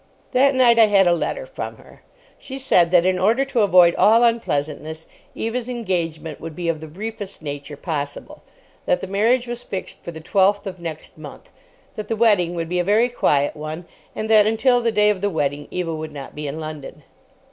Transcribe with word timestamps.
That 0.31 0.55
night 0.55 0.79
I 0.79 0.87
had 0.87 1.05
a 1.05 1.13
letter 1.13 1.45
from 1.45 1.77
her. 1.77 2.01
She 2.39 2.57
said 2.57 2.89
that 2.89 3.05
in 3.05 3.19
order 3.19 3.45
to 3.45 3.59
avoid 3.59 3.93
all 3.97 4.23
unpleasantness, 4.23 5.05
Eva's 5.35 5.69
engagement 5.69 6.41
would 6.41 6.55
be 6.55 6.67
of 6.69 6.81
the 6.81 6.87
briefest 6.87 7.43
nature 7.43 7.77
possible. 7.77 8.41
That 8.87 9.01
the 9.01 9.05
marriage 9.05 9.45
was 9.45 9.61
fixed 9.61 10.03
for 10.03 10.09
the 10.09 10.19
twelfth 10.19 10.65
of 10.65 10.79
next 10.79 11.19
month; 11.19 11.51
that 11.93 12.07
the 12.07 12.15
wedding 12.15 12.55
would 12.55 12.67
be 12.67 12.79
a 12.79 12.83
very 12.83 13.09
quiet 13.09 13.55
one; 13.55 13.85
and 14.15 14.27
that 14.27 14.47
until 14.47 14.81
the 14.81 14.91
day 14.91 15.11
of 15.11 15.21
the 15.21 15.29
wedding 15.29 15.67
Eva 15.69 15.93
would 15.93 16.11
not 16.11 16.33
be 16.33 16.47
in 16.47 16.59
London. 16.59 17.03